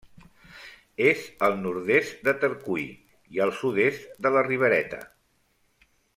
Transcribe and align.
És 1.09 1.19
al 1.47 1.57
nord-est 1.65 2.25
de 2.29 2.35
Tercui 2.45 2.87
i 3.37 3.43
al 3.47 3.55
sud-est 3.61 4.09
de 4.27 4.33
la 4.39 4.45
Ribereta. 4.49 5.05